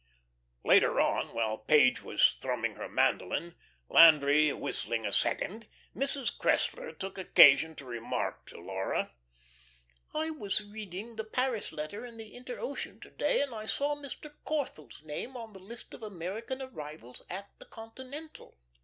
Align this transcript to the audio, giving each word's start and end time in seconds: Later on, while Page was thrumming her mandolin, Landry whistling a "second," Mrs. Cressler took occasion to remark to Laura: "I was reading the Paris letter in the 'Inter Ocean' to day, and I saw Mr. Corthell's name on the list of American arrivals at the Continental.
Later 0.63 0.99
on, 0.99 1.27
while 1.31 1.59
Page 1.59 2.01
was 2.01 2.35
thrumming 2.41 2.73
her 2.73 2.89
mandolin, 2.89 3.53
Landry 3.87 4.51
whistling 4.51 5.05
a 5.05 5.13
"second," 5.13 5.67
Mrs. 5.95 6.35
Cressler 6.35 6.91
took 6.97 7.19
occasion 7.19 7.75
to 7.75 7.85
remark 7.85 8.47
to 8.49 8.59
Laura: 8.59 9.13
"I 10.15 10.31
was 10.31 10.59
reading 10.65 11.17
the 11.17 11.23
Paris 11.23 11.71
letter 11.71 12.03
in 12.03 12.17
the 12.17 12.35
'Inter 12.35 12.59
Ocean' 12.59 12.99
to 13.01 13.11
day, 13.11 13.41
and 13.43 13.53
I 13.53 13.67
saw 13.67 13.93
Mr. 13.95 14.33
Corthell's 14.43 15.03
name 15.03 15.37
on 15.37 15.53
the 15.53 15.59
list 15.59 15.93
of 15.93 16.01
American 16.01 16.63
arrivals 16.63 17.21
at 17.29 17.51
the 17.59 17.65
Continental. 17.65 18.57